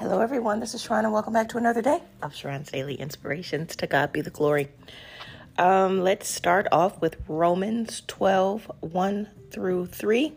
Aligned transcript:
Hello, 0.00 0.20
everyone. 0.20 0.60
This 0.60 0.72
is 0.72 0.82
Sharron, 0.82 1.04
and 1.04 1.12
welcome 1.12 1.34
back 1.34 1.50
to 1.50 1.58
another 1.58 1.82
day 1.82 2.02
of 2.22 2.32
Sharron's 2.32 2.70
Daily 2.70 2.94
Inspirations. 2.94 3.76
To 3.76 3.86
God 3.86 4.14
be 4.14 4.22
the 4.22 4.30
glory. 4.30 4.68
Um, 5.58 6.00
let's 6.00 6.26
start 6.26 6.66
off 6.72 6.98
with 7.02 7.18
Romans 7.28 8.00
12 8.06 8.70
1 8.80 9.28
through 9.50 9.88
3 9.88 10.32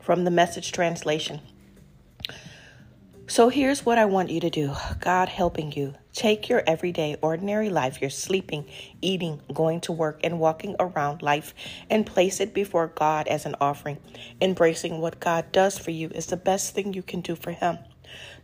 from 0.00 0.24
the 0.24 0.32
message 0.32 0.72
translation. 0.72 1.42
So 3.28 3.50
here's 3.50 3.86
what 3.86 3.98
I 3.98 4.04
want 4.04 4.30
you 4.30 4.40
to 4.40 4.50
do 4.50 4.74
God 4.98 5.28
helping 5.28 5.70
you. 5.70 5.94
Take 6.12 6.48
your 6.48 6.64
everyday, 6.66 7.16
ordinary 7.22 7.70
life, 7.70 8.00
your 8.00 8.10
sleeping, 8.10 8.64
eating, 9.00 9.42
going 9.54 9.80
to 9.82 9.92
work, 9.92 10.18
and 10.24 10.40
walking 10.40 10.74
around 10.80 11.22
life, 11.22 11.54
and 11.88 12.04
place 12.04 12.40
it 12.40 12.52
before 12.52 12.88
God 12.88 13.28
as 13.28 13.46
an 13.46 13.54
offering. 13.60 13.98
Embracing 14.40 15.00
what 15.00 15.20
God 15.20 15.52
does 15.52 15.78
for 15.78 15.92
you 15.92 16.08
is 16.08 16.26
the 16.26 16.36
best 16.36 16.74
thing 16.74 16.94
you 16.94 17.02
can 17.02 17.20
do 17.20 17.36
for 17.36 17.52
Him. 17.52 17.78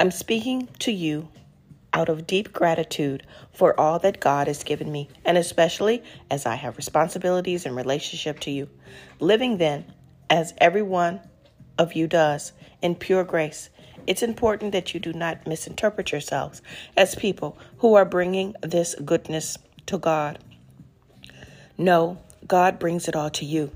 I'm 0.00 0.12
speaking 0.12 0.68
to 0.78 0.92
you 0.92 1.28
out 1.92 2.08
of 2.08 2.24
deep 2.24 2.52
gratitude 2.52 3.26
for 3.52 3.78
all 3.80 3.98
that 3.98 4.20
God 4.20 4.46
has 4.46 4.62
given 4.62 4.92
me, 4.92 5.08
and 5.24 5.36
especially 5.36 6.04
as 6.30 6.46
I 6.46 6.54
have 6.54 6.76
responsibilities 6.76 7.66
in 7.66 7.74
relationship 7.74 8.38
to 8.40 8.52
you. 8.52 8.68
Living 9.18 9.58
then, 9.58 9.92
as 10.30 10.54
every 10.58 10.82
one 10.82 11.18
of 11.78 11.94
you 11.94 12.06
does, 12.06 12.52
in 12.80 12.94
pure 12.94 13.24
grace, 13.24 13.70
it's 14.06 14.22
important 14.22 14.70
that 14.70 14.94
you 14.94 15.00
do 15.00 15.12
not 15.12 15.48
misinterpret 15.48 16.12
yourselves 16.12 16.62
as 16.96 17.16
people 17.16 17.58
who 17.78 17.94
are 17.94 18.04
bringing 18.04 18.54
this 18.62 18.94
goodness 19.04 19.58
to 19.86 19.98
God. 19.98 20.38
No, 21.76 22.18
God 22.46 22.78
brings 22.78 23.08
it 23.08 23.16
all 23.16 23.30
to 23.30 23.44
you. 23.44 23.72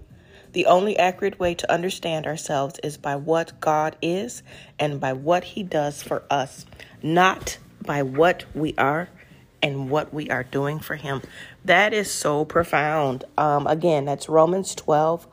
The 0.52 0.66
only 0.66 0.98
accurate 0.98 1.38
way 1.38 1.54
to 1.54 1.72
understand 1.72 2.26
ourselves 2.26 2.78
is 2.82 2.96
by 2.96 3.16
what 3.16 3.60
God 3.60 3.96
is 4.02 4.42
and 4.78 5.00
by 5.00 5.12
what 5.14 5.44
He 5.44 5.62
does 5.62 6.02
for 6.02 6.24
us, 6.30 6.66
not 7.02 7.58
by 7.84 8.02
what 8.02 8.44
we 8.54 8.74
are 8.76 9.08
and 9.62 9.88
what 9.88 10.12
we 10.12 10.28
are 10.30 10.44
doing 10.44 10.78
for 10.80 10.96
Him. 10.96 11.22
That 11.64 11.94
is 11.94 12.10
so 12.10 12.44
profound. 12.44 13.24
Um, 13.38 13.66
again, 13.66 14.04
that's 14.04 14.28
Romans 14.28 14.74
12, 14.74 15.26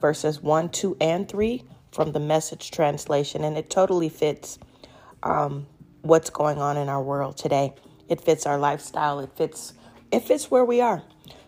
verses 0.00 0.42
1, 0.42 0.70
2, 0.70 0.96
and 1.00 1.28
3 1.28 1.62
from 1.92 2.12
the 2.12 2.20
message 2.20 2.70
translation, 2.72 3.44
and 3.44 3.56
it 3.56 3.70
totally 3.70 4.08
fits 4.08 4.58
um, 5.22 5.66
what's 6.02 6.30
going 6.30 6.58
on 6.58 6.76
in 6.76 6.88
our 6.88 7.02
world 7.02 7.36
today. 7.36 7.72
It 8.08 8.20
fits 8.20 8.46
our 8.46 8.58
lifestyle. 8.58 9.20
It 9.20 9.30
fits 9.36 9.72
it 10.10 10.22
fits 10.22 10.50
where 10.50 10.64
we 10.64 10.80
are. 10.80 11.02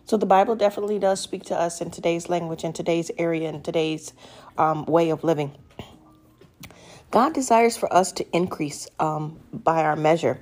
So 0.07 0.15
the 0.15 0.25
Bible 0.25 0.55
definitely 0.55 0.99
does 0.99 1.19
speak 1.19 1.43
to 1.45 1.59
us 1.59 1.81
in 1.81 1.91
today's 1.91 2.29
language, 2.29 2.63
in 2.63 2.71
today's 2.71 3.11
area, 3.17 3.49
in 3.49 3.61
today's 3.61 4.13
um, 4.57 4.85
way 4.85 5.09
of 5.09 5.25
living. 5.25 5.53
God 7.11 7.33
desires 7.33 7.75
for 7.75 7.93
us 7.93 8.13
to 8.13 8.25
increase 8.35 8.87
um, 9.01 9.37
by 9.51 9.83
our 9.83 9.97
measure. 9.97 10.39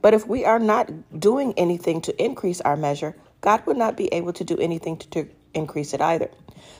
But 0.00 0.14
if 0.14 0.26
we 0.26 0.46
are 0.46 0.58
not 0.58 0.90
doing 1.20 1.52
anything 1.58 2.00
to 2.02 2.24
increase 2.24 2.62
our 2.62 2.74
measure, 2.74 3.14
God 3.42 3.66
would 3.66 3.76
not 3.76 3.98
be 3.98 4.06
able 4.14 4.32
to 4.32 4.44
do 4.44 4.56
anything 4.56 4.96
to, 4.96 5.10
to 5.10 5.28
increase 5.52 5.92
it 5.92 6.00
either. 6.00 6.30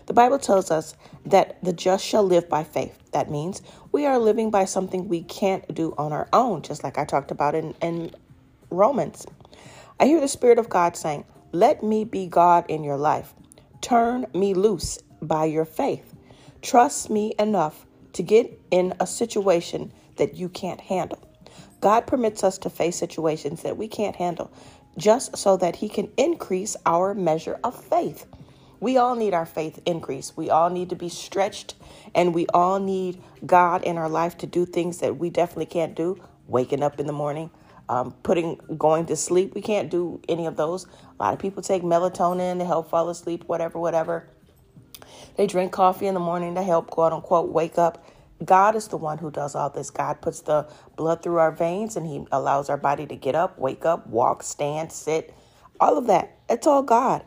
The 0.07 0.15
Bible 0.15 0.39
tells 0.39 0.71
us 0.71 0.97
that 1.27 1.63
the 1.63 1.75
just 1.75 2.03
shall 2.03 2.25
live 2.25 2.49
by 2.49 2.65
faith. 2.65 2.99
That 3.13 3.31
means 3.31 3.61
we 3.93 4.07
are 4.07 4.19
living 4.19 4.51
by 4.51 4.65
something 4.65 5.07
we 5.07 5.23
can't 5.23 5.75
do 5.75 5.95
on 5.99 6.15
our 6.15 6.29
own, 6.33 6.63
just 6.63 6.83
like 6.83 6.97
I 6.97 7.05
talked 7.05 7.31
about 7.31 7.55
in, 7.55 7.75
in 7.83 8.11
Romans. 8.71 9.27
I 10.01 10.07
hear 10.07 10.21
the 10.21 10.29
Spirit 10.29 10.59
of 10.59 10.71
God 10.71 10.97
saying, 10.97 11.27
Let 11.53 11.83
me 11.83 12.05
be 12.05 12.27
God 12.29 12.65
in 12.69 12.83
your 12.83 12.97
life. 12.97 13.35
Turn 13.83 14.27
me 14.35 14.55
loose 14.55 14.99
by 15.21 15.45
your 15.45 15.67
faith. 15.67 16.15
Trust 16.63 17.11
me 17.11 17.35
enough 17.39 17.85
to 18.15 18.23
get 18.23 18.59
in 18.71 18.95
a 18.99 19.07
situation 19.07 19.93
that 20.17 20.35
you 20.35 20.49
can't 20.49 20.81
handle. 20.81 21.19
God 21.83 22.07
permits 22.07 22.43
us 22.43 22.57
to 22.59 22.71
face 22.71 22.97
situations 22.97 23.63
that 23.65 23.77
we 23.77 23.87
can't 23.87 24.17
handle 24.17 24.51
just 24.97 25.37
so 25.37 25.59
that 25.59 25.77
He 25.77 25.91
can 25.91 26.11
increase 26.17 26.75
our 26.87 27.15
measure 27.15 27.61
of 27.63 27.83
faith. 27.85 28.25
We 28.81 28.97
all 28.97 29.15
need 29.15 29.35
our 29.35 29.47
faith 29.47 29.79
increase. 29.85 30.35
We 30.37 30.49
all 30.49 30.71
need 30.71 30.89
to 30.91 30.97
be 30.97 31.11
stretched, 31.11 31.75
and 32.15 32.35
we 32.35 32.47
all 32.49 32.81
need 32.81 33.23
God 33.45 33.85
in 33.85 33.99
our 33.99 34.09
life 34.09 34.39
to 34.39 34.47
do 34.47 34.65
things 34.65 34.99
that 34.99 35.19
we 35.19 35.31
definitely 35.31 35.67
can't 35.67 35.95
do. 35.95 36.19
Waking 36.49 36.83
up 36.83 36.99
in 36.99 37.07
the 37.07 37.13
morning, 37.13 37.51
um, 37.89 38.13
putting 38.23 38.59
going 38.79 39.07
to 39.07 39.17
sleep. 39.17 39.55
We 39.55 39.63
can't 39.63 39.91
do 39.91 40.21
any 40.29 40.47
of 40.47 40.57
those. 40.57 40.87
A 40.87 41.23
lot 41.23 41.35
of 41.35 41.41
people 41.41 41.63
take 41.63 41.83
melatonin 41.83 42.59
to 42.59 42.65
help 42.65 42.91
fall 42.91 43.09
asleep, 43.09 43.45
whatever, 43.47 43.79
whatever. 43.79 44.29
They 45.37 45.47
drink 45.47 45.73
coffee 45.73 46.07
in 46.07 46.15
the 46.15 46.21
morning 46.21 46.55
to 46.55 46.63
help 46.63 46.91
quote 46.91 47.13
unquote 47.13 47.51
wake 47.51 47.79
up. 47.79 48.05
God 48.45 48.75
is 48.75 48.89
the 48.89 48.97
one 48.97 49.19
who 49.19 49.31
does 49.31 49.55
all 49.55 49.71
this. 49.71 49.91
God 49.91 50.21
puts 50.21 50.41
the 50.41 50.69
blood 50.97 51.23
through 51.23 51.37
our 51.37 51.53
veins 51.53 51.97
and 51.97 52.07
He 52.07 52.27
allows 52.33 52.69
our 52.69 52.77
body 52.77 53.07
to 53.07 53.17
get 53.17 53.35
up, 53.35 53.59
wake 53.59 53.85
up, 53.85 54.07
walk, 54.07 54.43
stand, 54.43 54.93
sit, 54.93 55.35
all 55.79 55.97
of 55.97 56.07
that. 56.09 56.39
It's 56.49 56.67
all 56.67 56.83
God. 56.83 57.25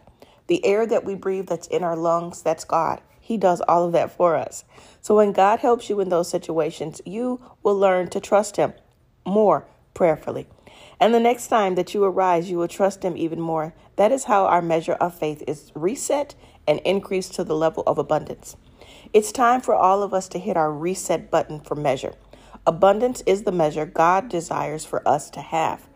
The 0.47 0.63
air 0.65 0.85
that 0.85 1.05
we 1.05 1.15
breathe 1.15 1.47
that's 1.47 1.67
in 1.67 1.83
our 1.83 1.95
lungs, 1.95 2.41
that's 2.41 2.65
God. 2.65 3.01
He 3.19 3.37
does 3.37 3.61
all 3.61 3.85
of 3.85 3.93
that 3.93 4.11
for 4.11 4.35
us. 4.35 4.65
So 5.01 5.15
when 5.15 5.31
God 5.31 5.59
helps 5.59 5.89
you 5.89 5.99
in 5.99 6.09
those 6.09 6.29
situations, 6.29 7.01
you 7.05 7.41
will 7.63 7.77
learn 7.77 8.09
to 8.09 8.19
trust 8.19 8.57
Him 8.57 8.73
more 9.25 9.67
prayerfully. 9.95 10.47
And 10.99 11.13
the 11.13 11.19
next 11.19 11.47
time 11.47 11.73
that 11.75 11.95
you 11.95 12.03
arise, 12.03 12.51
you 12.51 12.57
will 12.57 12.67
trust 12.67 13.03
Him 13.03 13.17
even 13.17 13.41
more. 13.41 13.73
That 13.95 14.11
is 14.11 14.25
how 14.25 14.45
our 14.45 14.61
measure 14.61 14.93
of 14.93 15.17
faith 15.17 15.43
is 15.47 15.71
reset 15.73 16.35
and 16.67 16.79
increased 16.81 17.33
to 17.35 17.43
the 17.43 17.55
level 17.55 17.81
of 17.87 17.97
abundance. 17.97 18.55
It's 19.11 19.31
time 19.31 19.61
for 19.61 19.73
all 19.73 20.03
of 20.03 20.13
us 20.13 20.27
to 20.29 20.39
hit 20.39 20.55
our 20.57 20.71
reset 20.71 21.31
button 21.31 21.59
for 21.59 21.73
measure. 21.73 22.13
Abundance 22.67 23.21
is 23.25 23.43
the 23.43 23.51
measure 23.51 23.85
God 23.85 24.29
desires 24.29 24.85
for 24.85 25.07
us 25.07 25.29
to 25.31 25.41
have. 25.41 25.87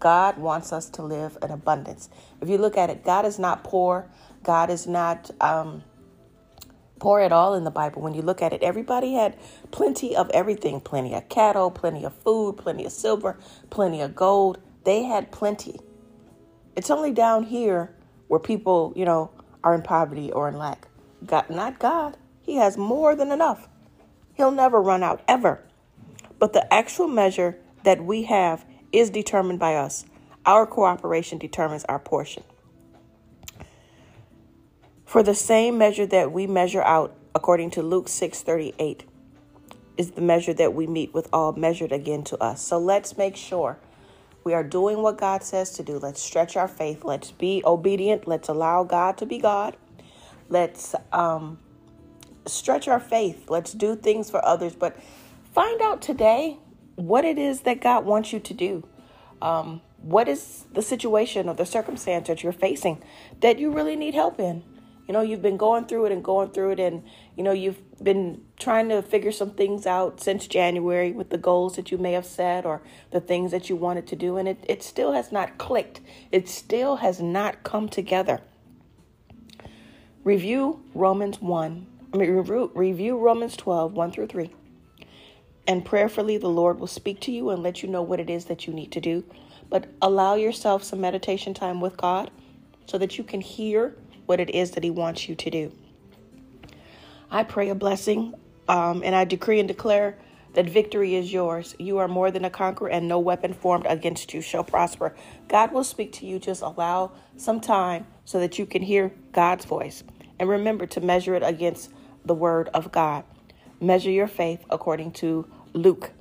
God 0.00 0.38
wants 0.38 0.72
us 0.72 0.88
to 0.90 1.02
live 1.02 1.36
in 1.42 1.50
abundance. 1.50 2.08
If 2.40 2.48
you 2.48 2.58
look 2.58 2.76
at 2.76 2.90
it, 2.90 3.04
God 3.04 3.24
is 3.24 3.38
not 3.38 3.64
poor. 3.64 4.08
God 4.42 4.70
is 4.70 4.86
not 4.86 5.30
um, 5.40 5.82
poor 6.98 7.20
at 7.20 7.32
all 7.32 7.54
in 7.54 7.64
the 7.64 7.70
Bible. 7.70 8.02
When 8.02 8.14
you 8.14 8.22
look 8.22 8.42
at 8.42 8.52
it, 8.52 8.62
everybody 8.62 9.14
had 9.14 9.36
plenty 9.70 10.16
of 10.16 10.30
everything 10.30 10.80
plenty 10.80 11.14
of 11.14 11.28
cattle, 11.28 11.70
plenty 11.70 12.04
of 12.04 12.14
food, 12.14 12.56
plenty 12.56 12.84
of 12.84 12.92
silver, 12.92 13.38
plenty 13.70 14.00
of 14.00 14.14
gold. 14.14 14.58
They 14.84 15.04
had 15.04 15.30
plenty. 15.32 15.80
It's 16.76 16.90
only 16.90 17.12
down 17.12 17.44
here 17.44 17.94
where 18.28 18.40
people, 18.40 18.92
you 18.96 19.04
know, 19.04 19.30
are 19.64 19.74
in 19.74 19.82
poverty 19.82 20.30
or 20.32 20.48
in 20.48 20.56
lack. 20.56 20.88
God, 21.26 21.50
not 21.50 21.78
God. 21.78 22.16
He 22.42 22.56
has 22.56 22.76
more 22.76 23.14
than 23.16 23.32
enough. 23.32 23.68
He'll 24.34 24.50
never 24.50 24.80
run 24.80 25.02
out, 25.02 25.22
ever. 25.28 25.62
But 26.38 26.52
the 26.52 26.72
actual 26.72 27.08
measure 27.08 27.58
that 27.82 28.04
we 28.04 28.22
have 28.24 28.64
is 28.92 29.10
determined 29.10 29.58
by 29.58 29.74
us. 29.74 30.06
Our 30.46 30.66
cooperation 30.66 31.38
determines 31.38 31.84
our 31.84 31.98
portion. 31.98 32.44
For 35.08 35.22
the 35.22 35.34
same 35.34 35.78
measure 35.78 36.04
that 36.04 36.32
we 36.32 36.46
measure 36.46 36.82
out, 36.82 37.14
according 37.34 37.70
to 37.70 37.82
Luke 37.82 38.08
6:38, 38.08 39.04
is 39.96 40.10
the 40.10 40.20
measure 40.20 40.52
that 40.52 40.74
we 40.74 40.86
meet 40.86 41.14
with 41.14 41.30
all 41.32 41.52
measured 41.52 41.92
again 41.92 42.24
to 42.24 42.36
us. 42.44 42.60
So 42.60 42.78
let's 42.78 43.16
make 43.16 43.34
sure 43.34 43.78
we 44.44 44.52
are 44.52 44.62
doing 44.62 45.00
what 45.00 45.16
God 45.16 45.42
says 45.42 45.72
to 45.72 45.82
do. 45.82 45.98
Let's 45.98 46.20
stretch 46.20 46.58
our 46.58 46.68
faith. 46.68 47.04
Let's 47.04 47.30
be 47.30 47.62
obedient. 47.64 48.28
Let's 48.28 48.50
allow 48.50 48.84
God 48.84 49.16
to 49.16 49.24
be 49.24 49.38
God. 49.38 49.78
Let's 50.50 50.94
um, 51.10 51.58
stretch 52.44 52.86
our 52.86 53.00
faith. 53.00 53.48
Let's 53.48 53.72
do 53.72 53.96
things 53.96 54.28
for 54.28 54.44
others. 54.44 54.74
But 54.74 54.94
find 55.54 55.80
out 55.80 56.02
today 56.02 56.58
what 56.96 57.24
it 57.24 57.38
is 57.38 57.62
that 57.62 57.80
God 57.80 58.04
wants 58.04 58.34
you 58.34 58.40
to 58.40 58.52
do. 58.52 58.86
Um, 59.40 59.80
what 60.02 60.28
is 60.28 60.66
the 60.70 60.82
situation 60.82 61.48
or 61.48 61.54
the 61.54 61.64
circumstance 61.64 62.28
that 62.28 62.42
you're 62.42 62.52
facing 62.52 63.02
that 63.40 63.58
you 63.58 63.70
really 63.72 63.96
need 63.96 64.12
help 64.12 64.38
in? 64.38 64.64
You 65.08 65.14
know, 65.14 65.22
you've 65.22 65.40
been 65.40 65.56
going 65.56 65.86
through 65.86 66.04
it 66.04 66.12
and 66.12 66.22
going 66.22 66.50
through 66.50 66.72
it, 66.72 66.80
and 66.80 67.02
you 67.34 67.42
know, 67.42 67.52
you've 67.52 67.80
been 68.04 68.42
trying 68.58 68.90
to 68.90 69.00
figure 69.00 69.32
some 69.32 69.52
things 69.52 69.86
out 69.86 70.20
since 70.20 70.46
January 70.46 71.12
with 71.12 71.30
the 71.30 71.38
goals 71.38 71.76
that 71.76 71.90
you 71.90 71.96
may 71.96 72.12
have 72.12 72.26
set 72.26 72.66
or 72.66 72.82
the 73.10 73.20
things 73.20 73.50
that 73.50 73.70
you 73.70 73.74
wanted 73.74 74.06
to 74.08 74.16
do, 74.16 74.36
and 74.36 74.46
it, 74.46 74.62
it 74.68 74.82
still 74.82 75.12
has 75.12 75.32
not 75.32 75.56
clicked. 75.56 76.02
It 76.30 76.46
still 76.46 76.96
has 76.96 77.22
not 77.22 77.62
come 77.62 77.88
together. 77.88 78.42
Review 80.24 80.84
Romans 80.92 81.40
1, 81.40 81.86
I 82.12 82.16
mean, 82.18 82.30
review, 82.30 82.70
review 82.74 83.16
Romans 83.16 83.56
12, 83.56 83.94
1 83.94 84.12
through 84.12 84.26
3 84.26 84.50
And 85.66 85.86
prayerfully, 85.86 86.36
the 86.36 86.48
Lord 86.48 86.78
will 86.78 86.86
speak 86.86 87.20
to 87.20 87.32
you 87.32 87.48
and 87.48 87.62
let 87.62 87.82
you 87.82 87.88
know 87.88 88.02
what 88.02 88.20
it 88.20 88.28
is 88.28 88.44
that 88.44 88.66
you 88.66 88.74
need 88.74 88.92
to 88.92 89.00
do. 89.00 89.24
But 89.70 89.86
allow 90.02 90.34
yourself 90.34 90.84
some 90.84 91.00
meditation 91.00 91.54
time 91.54 91.80
with 91.80 91.96
God 91.96 92.30
so 92.84 92.98
that 92.98 93.16
you 93.16 93.24
can 93.24 93.40
hear 93.40 93.94
what 94.28 94.40
it 94.40 94.50
is 94.50 94.72
that 94.72 94.84
He 94.84 94.90
wants 94.90 95.28
you 95.28 95.34
to 95.34 95.50
do. 95.50 95.72
I 97.30 97.44
pray 97.44 97.70
a 97.70 97.74
blessing 97.74 98.34
um, 98.68 99.02
and 99.02 99.14
I 99.14 99.24
decree 99.24 99.58
and 99.58 99.66
declare 99.66 100.18
that 100.52 100.68
victory 100.68 101.14
is 101.14 101.32
yours. 101.32 101.74
You 101.78 101.98
are 101.98 102.08
more 102.08 102.30
than 102.30 102.44
a 102.44 102.50
conqueror, 102.50 102.90
and 102.90 103.08
no 103.08 103.18
weapon 103.18 103.52
formed 103.52 103.86
against 103.88 104.34
you 104.34 104.40
shall 104.40 104.64
prosper. 104.64 105.16
God 105.48 105.72
will 105.72 105.84
speak 105.84 106.12
to 106.14 106.26
you. 106.26 106.38
Just 106.38 106.62
allow 106.62 107.12
some 107.36 107.60
time 107.60 108.06
so 108.24 108.38
that 108.40 108.58
you 108.58 108.66
can 108.66 108.82
hear 108.82 109.12
God's 109.32 109.64
voice. 109.64 110.04
And 110.38 110.48
remember 110.48 110.86
to 110.86 111.00
measure 111.00 111.34
it 111.34 111.42
against 111.42 111.90
the 112.24 112.34
word 112.34 112.68
of 112.74 112.92
God. 112.92 113.24
Measure 113.80 114.10
your 114.10 114.26
faith 114.26 114.64
according 114.70 115.12
to 115.12 115.48
Luke. 115.72 116.12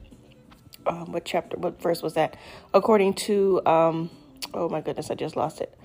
Um, 0.86 1.12
what 1.12 1.26
chapter, 1.26 1.58
what 1.58 1.82
verse 1.82 2.02
was 2.02 2.14
that? 2.14 2.38
According 2.74 3.16
to, 3.16 3.62
um, 3.66 4.10
oh 4.54 4.70
my 4.70 4.80
goodness, 4.80 5.12
I 5.12 5.16
just 5.16 5.36
lost 5.36 5.60
it. 5.60 5.78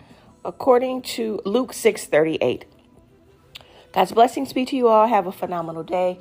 According 0.44 1.02
to 1.02 1.40
Luke 1.44 1.72
6 1.72 2.06
38. 2.06 2.64
God's 3.92 4.12
blessings 4.12 4.52
be 4.52 4.64
to 4.64 4.76
you 4.76 4.88
all. 4.88 5.06
Have 5.06 5.26
a 5.26 5.32
phenomenal 5.32 5.82
day. 5.82 6.18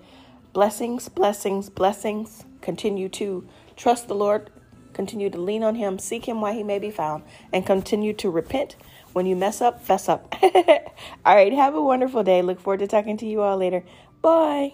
Blessings, 0.53 1.07
blessings, 1.07 1.69
blessings. 1.69 2.43
Continue 2.61 3.09
to 3.09 3.47
trust 3.75 4.07
the 4.07 4.13
Lord. 4.13 4.49
Continue 4.93 5.29
to 5.29 5.39
lean 5.39 5.63
on 5.63 5.75
Him. 5.75 5.97
Seek 5.97 6.25
Him 6.27 6.41
while 6.41 6.53
He 6.53 6.63
may 6.63 6.79
be 6.79 6.91
found. 6.91 7.23
And 7.53 7.65
continue 7.65 8.13
to 8.13 8.29
repent. 8.29 8.75
When 9.13 9.25
you 9.25 9.35
mess 9.35 9.61
up, 9.61 9.81
fess 9.81 10.09
up. 10.09 10.35
all 10.43 11.35
right. 11.35 11.53
Have 11.53 11.75
a 11.75 11.81
wonderful 11.81 12.23
day. 12.23 12.41
Look 12.41 12.59
forward 12.59 12.81
to 12.81 12.87
talking 12.87 13.17
to 13.17 13.25
you 13.25 13.41
all 13.41 13.57
later. 13.57 13.83
Bye. 14.21 14.73